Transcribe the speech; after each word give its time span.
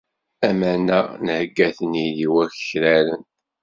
Aman-a 0.47 0.99
nheyya-ten-id 1.23 2.17
i 2.25 2.27
wakraren. 2.33 3.23